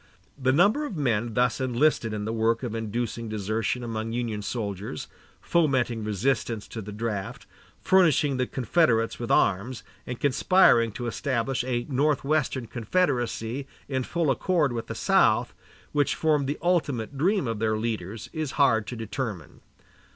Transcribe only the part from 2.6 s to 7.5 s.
of inducing desertion among Union soldiers, fomenting resistance to the draft,